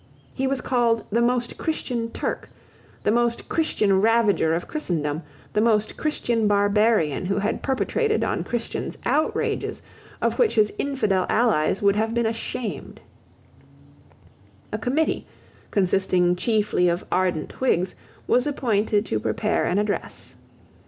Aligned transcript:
He 0.33 0.47
was 0.47 0.61
called 0.61 1.03
the 1.11 1.21
most 1.21 1.59
Christian 1.59 2.09
Turk, 2.09 2.49
the 3.03 3.11
most 3.11 3.47
Christian 3.47 4.01
ravager 4.01 4.55
of 4.55 4.67
Christendom, 4.67 5.21
the 5.53 5.61
most 5.61 5.95
Christian 5.95 6.47
barbarian 6.47 7.27
who 7.27 7.37
had 7.37 7.61
perpetrated 7.61 8.23
on 8.23 8.43
Christians 8.43 8.97
outrages 9.05 9.83
of 10.19 10.39
which 10.39 10.55
his 10.55 10.73
infidel 10.79 11.27
allies 11.29 11.83
would 11.83 11.95
have 11.97 12.15
been 12.15 12.25
ashamed, 12.25 12.99
A 14.71 14.79
committee, 14.79 15.27
consisting 15.69 16.35
chiefly 16.35 16.89
of 16.89 17.05
ardent 17.11 17.61
Whigs, 17.61 17.93
was 18.25 18.47
appointed 18.47 19.05
to 19.05 19.19
prepare 19.19 19.65
an 19.65 19.77
address. 19.77 20.33